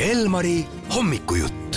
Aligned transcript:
Elmari 0.00 0.64
hommikujutt. 0.96 1.76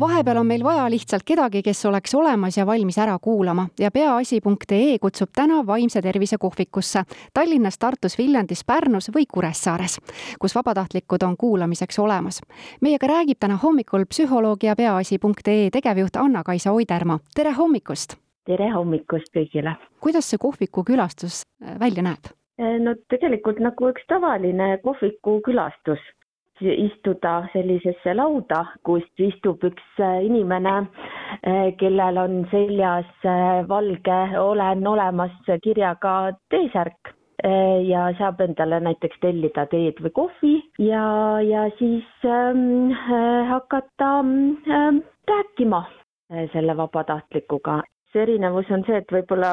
vahepeal 0.00 0.36
on 0.36 0.46
meil 0.46 0.64
vaja 0.64 0.90
lihtsalt 0.90 1.22
kedagi, 1.24 1.62
kes 1.62 1.86
oleks 1.86 2.14
olemas 2.14 2.56
ja 2.58 2.66
valmis 2.66 2.98
ära 2.98 3.18
kuulama 3.22 3.68
ja 3.78 3.90
peaasi.ee 3.90 4.98
kutsub 4.98 5.28
täna 5.34 5.66
vaimse 5.66 6.02
tervise 6.02 6.36
kohvikusse 6.38 7.02
Tallinnas, 7.34 7.78
Tartus, 7.78 8.18
Viljandis, 8.18 8.64
Pärnus 8.64 9.10
või 9.14 9.24
Kuressaares, 9.32 10.00
kus 10.40 10.54
vabatahtlikud 10.54 11.22
on 11.22 11.36
kuulamiseks 11.36 11.98
olemas. 11.98 12.40
meiega 12.80 13.06
räägib 13.06 13.38
täna 13.40 13.56
hommikul 13.62 14.04
psühholoog 14.04 14.62
ja 14.62 14.76
peaasi.ee 14.76 15.70
tegevjuht 15.70 16.16
Anna-Kaisa 16.16 16.72
Oidermaa. 16.72 17.18
tere 17.34 17.52
hommikust! 17.52 18.16
tere 18.46 18.70
hommikust 18.70 19.30
kõigile! 19.36 19.76
kuidas 20.00 20.30
see 20.30 20.38
kohviku 20.38 20.84
külastus 20.84 21.42
äh, 21.62 21.78
välja 21.78 22.02
näeb? 22.02 22.26
no 22.58 22.94
tegelikult 23.08 23.58
nagu 23.58 23.88
üks 23.94 24.02
tavaline 24.08 24.78
kohviku 24.82 25.40
külastus 25.40 26.02
istuda 26.60 27.48
sellisesse 27.52 28.14
lauda, 28.14 28.64
kus 28.84 29.04
istub 29.18 29.64
üks 29.64 30.00
äh, 30.00 30.24
inimene, 30.26 30.76
äh, 31.42 31.68
kellel 31.80 32.18
on 32.18 32.46
seljas 32.50 33.08
äh, 33.24 33.68
valge 33.68 34.18
olen 34.40 34.86
olemas 34.86 35.36
kirjaga 35.62 36.32
T-särk 36.50 37.12
ja 37.86 38.06
saab 38.18 38.40
endale 38.40 38.78
näiteks 38.80 39.18
tellida 39.20 39.66
teed 39.70 39.98
või 40.02 40.12
kohvi 40.16 40.52
ja, 40.80 41.02
ja 41.44 41.66
siis 41.78 42.24
ähm, 42.24 42.94
hakata 43.50 44.08
ähm, 44.24 45.02
rääkima 45.28 45.82
selle 46.54 46.76
vabatahtlikuga. 46.76 47.82
see 48.10 48.22
erinevus 48.24 48.72
on 48.72 48.82
see, 48.88 48.96
et 48.96 49.12
võib-olla 49.12 49.52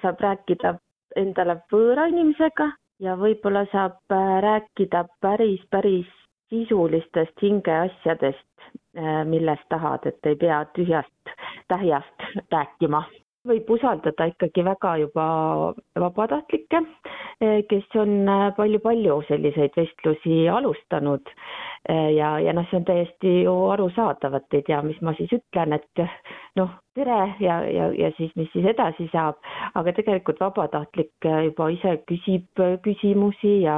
saab 0.00 0.22
rääkida 0.22 0.76
endale 1.18 1.58
võõra 1.72 2.06
inimesega 2.14 2.70
ja 3.02 3.18
võib-olla 3.18 3.66
saab 3.74 4.16
rääkida 4.46 5.04
päris, 5.20 5.66
päris 5.70 6.08
sisulistest 6.50 7.42
hingeasjadest, 7.42 8.66
äh, 8.98 9.22
millest 9.24 9.66
tahad, 9.68 10.06
et 10.06 10.26
ei 10.26 10.36
pea 10.36 10.64
tühjast 10.76 11.36
tähjast 11.68 12.28
rääkima. 12.52 13.04
võib 13.46 13.68
usaldada 13.70 14.24
ikkagi 14.26 14.64
väga 14.66 14.96
juba 14.98 15.24
vabatahtlikke, 16.02 16.80
äh, 16.82 17.60
kes 17.70 17.84
on 17.94 18.26
palju-palju 18.56 19.20
äh, 19.20 19.28
selliseid 19.28 19.76
vestlusi 19.76 20.48
alustanud 20.48 21.30
ja, 22.16 22.32
ja 22.42 22.52
noh, 22.52 22.66
see 22.66 22.80
on 22.80 22.84
täiesti 22.84 23.32
ju 23.44 23.52
arusaadav, 23.70 24.34
et 24.34 24.54
ei 24.58 24.62
tea, 24.66 24.80
mis 24.82 24.98
ma 25.00 25.12
siis 25.14 25.30
ütlen, 25.36 25.76
et 25.76 26.02
noh, 26.56 26.72
tere 26.96 27.18
ja, 27.40 27.58
ja, 27.68 27.88
ja 27.92 28.10
siis, 28.16 28.32
mis 28.36 28.48
siis 28.52 28.66
edasi 28.72 29.08
saab, 29.12 29.38
aga 29.76 29.92
tegelikult 29.96 30.40
vabatahtlik 30.40 31.28
juba 31.44 31.68
ise 31.74 31.96
küsib 32.08 32.62
küsimusi 32.84 33.60
ja, 33.64 33.76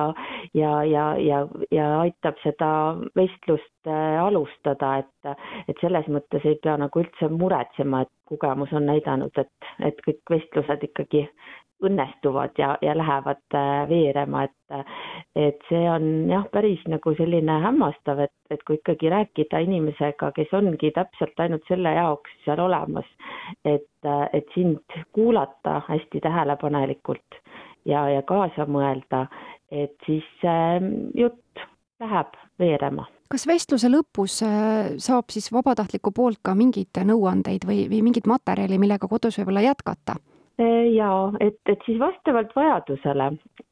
ja, 0.55 0.73
ja, 0.87 1.09
ja, 1.23 1.43
ja 1.75 1.89
aitab 2.05 2.39
seda 2.45 2.71
vestlust 3.19 3.91
äh, 3.91 4.19
alustada, 4.23 4.99
et, 5.03 5.45
et 5.69 5.83
selles 5.83 6.07
mõttes 6.13 6.47
ei 6.47 6.59
pea 6.63 6.79
nagu 6.81 7.03
üldse 7.03 7.31
muretsema, 7.35 8.05
et 8.07 8.15
kogemus 8.31 8.73
on 8.77 8.87
näidanud, 8.89 9.35
et, 9.41 9.71
et 9.91 10.05
kõik 10.07 10.37
vestlused 10.37 10.85
ikkagi 10.91 11.27
õnnestuvad 11.85 12.59
ja, 12.59 12.73
ja 12.83 12.95
lähevad 12.99 13.55
äh, 13.55 13.89
veerema, 13.89 14.45
et, 14.49 14.87
et 15.37 15.67
see 15.69 15.85
on 15.91 16.29
jah, 16.31 16.47
päris 16.53 16.83
nagu 16.91 17.13
selline 17.19 17.59
hämmastav, 17.63 18.25
et, 18.27 18.35
et 18.51 18.63
kui 18.67 18.79
ikkagi 18.81 19.11
rääkida 19.13 19.61
inimesega, 19.67 20.33
kes 20.37 20.55
ongi 20.59 20.91
täpselt 20.97 21.39
ainult 21.45 21.67
selle 21.71 21.95
jaoks 21.95 22.35
seal 22.45 22.63
olemas, 22.65 23.07
et, 23.65 23.91
et 24.33 24.55
sind 24.55 24.99
kuulata 25.15 25.81
hästi 25.89 26.23
tähelepanelikult 26.25 27.43
ja, 27.87 28.09
ja 28.11 28.25
kaasa 28.27 28.67
mõelda, 28.67 29.27
et 29.71 29.95
siis 30.07 30.27
äh, 30.45 30.81
jutt 31.15 31.69
läheb 32.03 32.35
veerema 32.59 33.07
kas 33.29 33.45
vestluse 33.45 33.91
lõpus 33.93 34.41
äh, 34.47 34.95
saab 35.03 35.31
siis 35.35 35.51
vabatahtliku 35.53 36.13
poolt 36.17 36.41
ka 36.43 36.55
mingeid 36.57 36.97
nõuandeid 37.05 37.67
või, 37.69 37.85
või 37.91 38.01
mingit 38.07 38.27
materjali, 38.27 38.81
millega 38.81 39.11
kodus 39.11 39.39
võib-olla 39.41 39.67
jätkata? 39.69 40.17
Äh, 40.61 40.91
jaa, 40.91 41.33
et, 41.41 41.61
et 41.71 41.85
siis 41.87 42.01
vastavalt 42.03 42.51
vajadusele, 42.57 43.29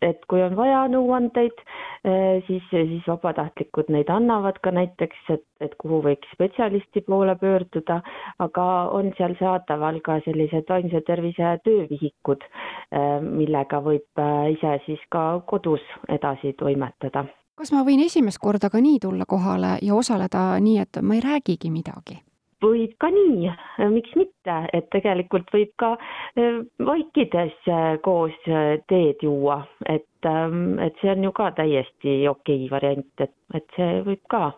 et 0.06 0.20
kui 0.30 0.38
on 0.44 0.52
vaja 0.54 0.84
nõuandeid, 0.86 1.62
äh, 2.06 2.44
siis, 2.46 2.62
siis 2.70 3.08
vabatahtlikud 3.10 3.90
neid 3.90 4.12
annavad 4.14 4.60
ka 4.62 4.70
näiteks, 4.70 5.24
et, 5.34 5.42
et 5.66 5.74
kuhu 5.82 5.98
võiks 6.04 6.30
spetsialisti 6.36 7.02
poole 7.08 7.34
pöörduda, 7.40 7.96
aga 8.38 8.66
on 8.94 9.10
seal 9.18 9.34
saadaval 9.40 9.98
ka 10.06 10.20
sellised 10.28 10.70
vaimse 10.70 11.02
tervise 11.10 11.56
töövihikud, 11.66 12.46
äh, 12.46 13.18
millega 13.18 13.82
võib 13.82 14.22
ise 14.54 14.78
siis 14.86 15.02
ka 15.10 15.24
kodus 15.50 15.82
edasi 16.06 16.54
toimetada. 16.54 17.26
kas 17.58 17.74
ma 17.74 17.82
võin 17.82 18.06
esimest 18.06 18.38
korda 18.38 18.70
ka 18.70 18.78
nii 18.78 19.02
tulla 19.02 19.26
kohale 19.26 19.78
ja 19.82 19.98
osaleda 19.98 20.52
nii, 20.60 20.78
et 20.86 21.02
ma 21.02 21.18
ei 21.18 21.26
räägigi 21.26 21.74
midagi? 21.74 22.22
Võib 22.64 22.94
ka 23.00 23.10
nii, 23.12 23.50
miks 23.92 24.16
mitte, 24.16 24.56
et 24.76 24.88
tegelikult 24.94 25.50
võib 25.54 25.72
ka 25.80 25.92
äh, 25.96 26.60
vaikides 26.80 27.68
äh, 27.68 27.86
koos 28.04 28.36
äh, 28.48 28.76
teed 28.90 29.22
juua, 29.26 29.60
et, 29.84 30.08
ähm, 30.28 30.78
et 30.82 30.96
see 31.02 31.12
on 31.12 31.28
ju 31.28 31.32
ka 31.36 31.50
täiesti 31.56 32.18
okei 32.30 32.68
variant, 32.72 33.08
et, 33.20 33.34
et 33.54 33.66
see 33.76 34.02
võib 34.06 34.22
ka 34.32 34.50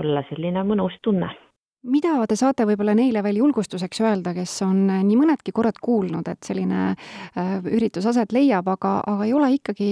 olla 0.00 0.24
selline 0.30 0.64
mõnus 0.66 0.98
tunne. 1.02 1.30
Mida 1.90 2.12
te 2.28 2.36
saate 2.36 2.66
võib-olla 2.68 2.92
neile 2.92 3.22
veel 3.24 3.38
julgustuseks 3.40 4.02
öelda, 4.04 4.34
kes 4.36 4.58
on 4.66 4.82
nii 4.90 5.16
mõnedki 5.16 5.54
korrad 5.56 5.78
kuulnud, 5.80 6.26
et 6.28 6.44
selline 6.44 6.90
üritus 7.72 8.04
aset 8.04 8.34
leiab, 8.36 8.68
aga, 8.68 8.98
aga 9.08 9.24
ei 9.24 9.32
ole 9.32 9.48
ikkagi 9.54 9.88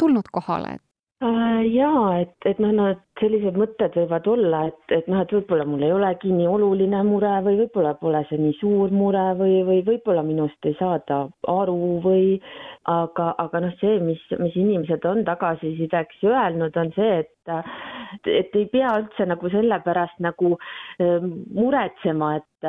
tulnud 0.00 0.30
kohale, 0.32 0.78
et 0.78 0.84
jaa, 1.22 2.20
et, 2.22 2.34
et 2.48 2.58
noh, 2.62 2.72
nad 2.74 3.00
sellised 3.20 3.56
mõtted 3.58 3.94
võivad 3.94 4.26
olla, 4.32 4.62
et, 4.70 4.94
et 4.96 5.08
noh, 5.10 5.20
et 5.22 5.32
võib-olla 5.34 5.66
mul 5.68 5.84
ei 5.86 5.92
olegi 5.94 6.32
nii 6.32 6.48
oluline 6.50 7.02
mure 7.06 7.32
või 7.44 7.60
võib-olla 7.60 7.92
pole 8.00 8.24
see 8.28 8.40
nii 8.40 8.56
suur 8.58 8.90
mure 8.94 9.28
või, 9.38 9.60
või 9.68 9.84
võib-olla 9.86 10.24
minust 10.26 10.66
ei 10.66 10.74
saada 10.80 11.20
aru 11.52 12.00
või 12.02 12.40
aga, 12.90 13.28
aga 13.44 13.62
noh, 13.66 13.76
see, 13.80 14.00
mis, 14.02 14.22
mis 14.42 14.56
inimesed 14.58 15.06
on 15.06 15.22
tagasisideks 15.28 16.24
öelnud, 16.26 16.76
on 16.76 16.92
see, 16.96 17.22
et 17.22 17.30
et 18.28 18.56
ei 18.58 18.66
pea 18.68 18.90
üldse 19.00 19.24
nagu 19.24 19.48
selle 19.50 19.78
pärast 19.86 20.18
nagu 20.20 20.52
äh, 20.58 21.22
muretsema, 21.56 22.34
et, 22.40 22.68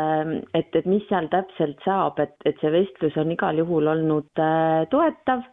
et, 0.55 0.77
et 0.79 0.87
mis 0.89 1.03
seal 1.09 1.27
täpselt 1.33 1.81
saab, 1.83 2.21
et, 2.23 2.37
et 2.47 2.57
see 2.61 2.71
vestlus 2.73 3.17
on 3.19 3.33
igal 3.33 3.59
juhul 3.59 3.91
olnud 3.91 4.41
äh, 4.41 4.85
toetav 4.93 5.43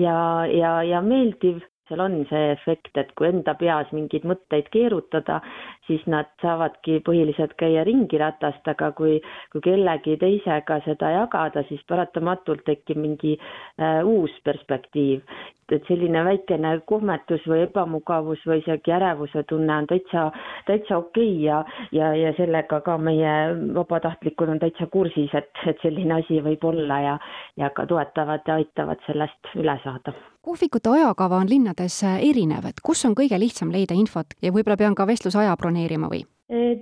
ja, 0.00 0.18
ja, 0.50 0.80
ja 0.86 1.00
meeldiv 1.04 1.62
seal 1.88 2.02
on 2.04 2.18
see 2.30 2.52
efekt, 2.52 2.92
et 3.00 3.12
kui 3.18 3.28
enda 3.28 3.54
peas 3.58 3.90
mingeid 3.96 4.26
mõtteid 4.28 4.70
keerutada, 4.74 5.40
siis 5.86 6.02
nad 6.10 6.30
saavadki 6.42 7.00
põhiliselt 7.06 7.56
käia 7.60 7.84
ringi 7.86 8.20
ratast, 8.22 8.66
aga 8.68 8.92
kui, 8.96 9.18
kui 9.52 9.64
kellegi 9.64 10.16
teisega 10.20 10.80
seda 10.86 11.12
jagada, 11.20 11.64
siis 11.68 11.82
paratamatult 11.88 12.64
tekib 12.66 13.00
mingi 13.02 13.36
äh, 13.38 14.02
uus 14.04 14.34
perspektiiv 14.44 15.22
et 15.74 15.88
selline 15.88 16.22
väikene 16.26 16.76
kohmetus 16.86 17.42
või 17.50 17.64
ebamugavus 17.64 18.42
või 18.46 18.60
isegi 18.60 18.92
ärevuse 18.94 19.42
tunne 19.50 19.80
on 19.80 19.88
täitsa, 19.90 20.28
täitsa 20.68 21.00
okei 21.00 21.32
okay 21.32 21.42
ja, 21.42 21.58
ja, 21.92 22.12
ja 22.14 22.32
sellega 22.38 22.80
ka 22.86 22.96
meie 22.98 23.34
vabatahtlikud 23.74 24.54
on 24.54 24.62
täitsa 24.62 24.86
kursis, 24.92 25.34
et, 25.34 25.50
et 25.66 25.82
selline 25.82 26.20
asi 26.20 26.38
võib 26.44 26.64
olla 26.70 27.00
ja, 27.02 27.18
ja 27.58 27.70
ka 27.74 27.86
toetavad 27.90 28.46
ja 28.46 28.60
aitavad 28.60 29.02
sellest 29.08 29.54
üle 29.58 29.78
saada. 29.82 30.14
Kohvikute 30.46 30.92
ajakava 30.94 31.40
on 31.42 31.50
linnades 31.50 31.98
erinev, 32.06 32.68
et 32.70 32.82
kus 32.82 33.04
on 33.08 33.16
kõige 33.18 33.38
lihtsam 33.40 33.72
leida 33.74 33.98
infot 33.98 34.38
ja 34.42 34.54
võib-olla 34.54 34.78
pean 34.78 34.94
ka 34.94 35.06
vestlusaja 35.06 35.56
broneerima 35.58 36.10
või? 36.12 36.24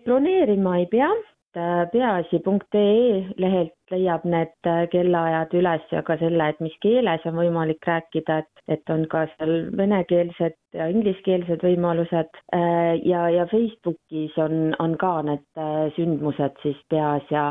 broneerima 0.04 0.78
ei 0.82 0.91
pea. 0.92 1.08
Äh, 1.54 1.84
peaasi.ee 1.92 3.34
lehelt 3.38 3.92
leiab 3.92 4.24
need 4.26 4.66
äh, 4.66 4.88
kellaajad 4.91 5.53
üles 5.54 5.84
ja 5.94 6.00
ka 6.03 6.16
selle, 6.19 6.48
et 6.50 6.58
mis 6.64 6.74
keeles 6.82 7.22
on 7.30 7.36
võimalik 7.38 7.86
rääkida, 7.86 8.41
et, 8.42 8.62
et 8.74 8.91
on 8.91 9.04
ka 9.12 9.20
seal 9.36 9.69
venekeelsed 9.78 10.56
ja 10.74 10.88
ingliskeelsed 10.91 11.62
võimalused. 11.62 12.34
Äh, 12.59 12.98
ja, 13.06 13.28
ja 13.30 13.47
Facebookis 13.53 14.34
on, 14.42 14.74
on 14.83 14.98
ka 14.98 15.12
need 15.30 15.62
sündmused 15.94 16.59
siis 16.65 16.83
Peaasja 16.91 17.47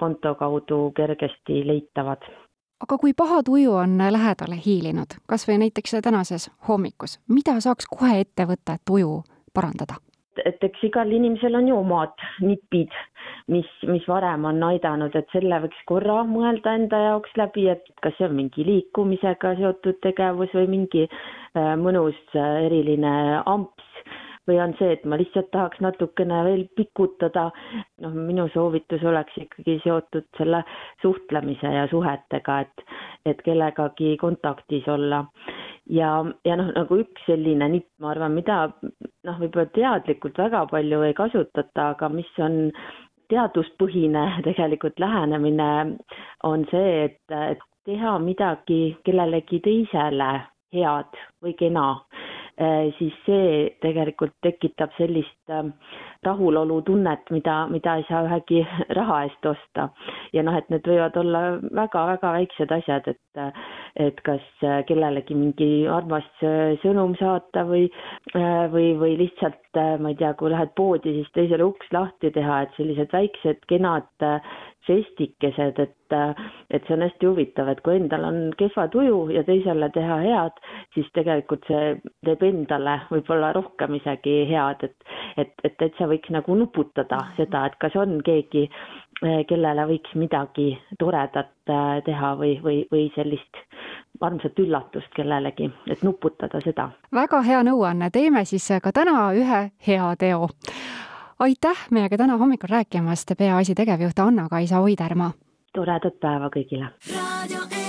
konto 0.00 0.32
kaudu 0.40 0.80
kergesti 0.96 1.60
leitavad 1.68 2.24
aga 2.82 2.98
kui 2.98 3.14
paha 3.16 3.42
tuju 3.42 3.72
on 3.82 3.98
lähedale 4.12 4.58
hiilinud, 4.66 5.18
kas 5.28 5.48
või 5.48 5.60
näiteks 5.64 5.96
tänases 6.04 6.50
hommikus, 6.68 7.18
mida 7.28 7.60
saaks 7.60 7.88
kohe 7.90 8.20
ette 8.20 8.48
võtta, 8.48 8.76
et 8.76 8.84
tuju 8.84 9.22
parandada? 9.54 10.00
et 10.44 10.64
eks 10.66 10.82
igal 10.84 11.08
inimesel 11.16 11.54
on 11.56 11.68
ju 11.70 11.76
omad 11.80 12.12
nipid, 12.44 12.92
mis, 13.48 13.68
mis 13.88 14.04
varem 14.08 14.44
on 14.44 14.60
aidanud, 14.68 15.14
et 15.16 15.32
selle 15.32 15.62
võiks 15.64 15.78
korra 15.88 16.18
mõelda 16.28 16.74
enda 16.76 17.00
jaoks 17.06 17.32
läbi, 17.40 17.64
et 17.72 17.88
kas 18.04 18.12
see 18.18 18.28
on 18.28 18.36
mingi 18.36 18.66
liikumisega 18.66 19.54
seotud 19.60 19.96
tegevus 20.04 20.52
või 20.58 20.68
mingi 20.74 21.06
äh, 21.08 21.72
mõnus 21.80 22.18
äh, 22.36 22.66
eriline 22.66 23.14
amps 23.46 23.95
või 24.48 24.58
on 24.62 24.74
see, 24.78 24.92
et 24.94 25.04
ma 25.04 25.18
lihtsalt 25.20 25.50
tahaks 25.54 25.80
natukene 25.84 26.42
veel 26.46 26.66
pikutada. 26.76 27.50
noh, 28.02 28.12
minu 28.14 28.48
soovitus 28.54 29.04
oleks 29.04 29.36
ikkagi 29.40 29.80
seotud 29.84 30.26
selle 30.38 30.62
suhtlemise 31.02 31.72
ja 31.72 31.86
suhetega, 31.90 32.60
et, 32.60 32.84
et 33.26 33.42
kellegagi 33.42 34.16
kontaktis 34.20 34.88
olla 34.88 35.24
ja, 35.90 36.10
ja 36.44 36.56
noh, 36.58 36.70
nagu 36.74 37.00
üks 37.02 37.26
selline 37.26 37.68
nipp, 37.70 37.88
ma 38.02 38.12
arvan, 38.14 38.34
mida 38.36 38.58
noh, 39.26 39.38
võib-olla 39.40 39.68
teadlikult 39.74 40.38
väga 40.38 40.64
palju 40.70 41.02
ei 41.06 41.14
kasutata, 41.16 41.92
aga 41.94 42.10
mis 42.12 42.30
on 42.42 42.58
teaduspõhine 43.30 44.26
tegelikult 44.48 45.00
lähenemine, 45.02 45.70
on 46.46 46.66
see, 46.72 47.08
et, 47.10 47.64
teha 47.86 48.16
midagi 48.18 48.96
kellelegi 49.06 49.60
teisele 49.62 50.30
head 50.74 51.18
või 51.42 51.52
kena 51.54 51.84
siis 52.96 53.12
see 53.26 53.56
tegelikult 53.84 54.32
tekitab 54.40 54.94
sellist 54.96 55.52
ähm, 55.52 55.74
rahulolutunnet, 56.24 57.28
mida, 57.30 57.56
mida 57.68 57.96
ei 57.98 58.06
saa 58.08 58.22
ühegi 58.24 58.62
raha 58.98 59.18
eest 59.26 59.48
osta. 59.50 59.90
ja 60.32 60.44
noh, 60.46 60.56
et 60.56 60.70
need 60.72 60.88
võivad 60.88 61.18
olla 61.20 61.42
väga-väga 61.60 62.32
väiksed 62.38 62.72
asjad, 62.78 63.10
et, 63.12 63.42
et 64.06 64.22
kas 64.24 64.46
äh, 64.64 64.80
kellelegi 64.88 65.36
mingi 65.36 65.70
armas 65.98 66.26
äh, 66.40 66.78
sõnum 66.80 67.12
saata 67.20 67.66
või, 67.68 67.90
või, 68.72 68.88
või 69.00 69.18
lihtsalt, 69.20 69.60
ma 70.00 70.14
ei 70.14 70.16
tea, 70.16 70.32
kui 70.40 70.48
lähed 70.48 70.72
poodi, 70.76 71.12
siis 71.18 71.28
teisele 71.36 71.66
uks 71.68 71.92
lahti 71.92 72.32
teha, 72.32 72.62
et 72.64 72.80
sellised 72.80 73.12
väiksed 73.12 73.68
kenad 73.68 74.08
žestikesed, 74.86 75.80
et, 75.82 76.16
et 76.70 76.86
see 76.86 76.94
on 76.96 77.04
hästi 77.04 77.28
huvitav, 77.28 77.70
et 77.72 77.80
kui 77.84 77.96
endal 77.98 78.26
on 78.28 78.38
kehva 78.58 78.86
tuju 78.92 79.18
ja 79.34 79.42
teisele 79.46 79.88
teha 79.94 80.20
head, 80.24 80.60
siis 80.94 81.08
tegelikult 81.16 81.66
see 81.70 81.96
teeb 82.26 82.44
endale 82.46 83.00
võib-olla 83.10 83.52
rohkem 83.56 83.98
isegi 83.98 84.38
head, 84.50 84.86
et, 84.86 85.10
et, 85.42 85.52
et 85.66 85.76
täitsa 85.80 86.08
võiks 86.10 86.32
nagu 86.34 86.58
nuputada 86.58 87.24
seda, 87.40 87.66
et 87.66 87.78
kas 87.82 87.98
on 87.98 88.20
keegi, 88.26 88.68
kellele 89.48 89.86
võiks 89.88 90.12
midagi 90.20 90.74
toredat 91.00 91.72
äh, 91.72 92.02
teha 92.04 92.34
või, 92.36 92.58
või, 92.62 92.82
või 92.92 93.06
sellist 93.14 93.64
armsat 94.20 94.58
üllatust 94.58 95.12
kellelegi, 95.16 95.70
et 95.90 96.02
nuputada 96.04 96.60
seda. 96.64 96.90
väga 97.14 97.40
hea 97.44 97.62
nõuanne, 97.66 98.10
teeme 98.12 98.44
siis 98.44 98.68
ka 98.82 98.92
täna 98.92 99.30
ühe 99.36 99.62
hea 99.86 100.12
teo 100.20 100.48
aitäh 101.38 101.86
meiega 101.90 102.16
täna 102.16 102.36
hommikul 102.36 102.68
rääkimast, 102.68 103.32
Peaasi 103.38 103.74
tegevjuht 103.74 104.18
Anna-Kaisa 104.18 104.80
Oidermaa. 104.80 105.32
toredat 105.72 106.20
päeva 106.20 106.48
kõigile. 106.48 107.85